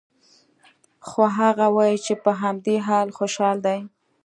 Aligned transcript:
خو 1.07 1.21
هغه 1.37 1.65
وايي 1.75 1.97
چې 2.05 2.13
په 2.23 2.31
همدې 2.41 2.75
حال 2.87 3.07
خوشحال 3.17 3.57
دی 3.65 3.79